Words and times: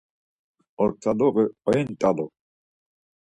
Ortaluği 0.81 1.45
oyint̆alu. 1.69 2.25